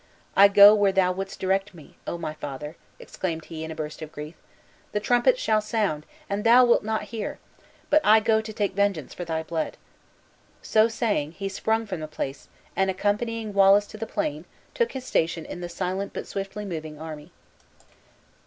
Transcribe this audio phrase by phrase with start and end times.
[0.35, 1.95] I go where thou wouldst direct me.
[2.07, 4.33] Oh, my father!" exclaimed he, in a burst of grief,
[4.93, 7.37] "the trumpet shall sound, and thou wilt not hear!
[7.91, 9.77] But I go to take vengeance for thy blood!"
[10.63, 15.05] So saying, he sprung from the place, and accompanying Wallace to the plain, took his
[15.05, 17.31] station in the silent but swiftly moving army.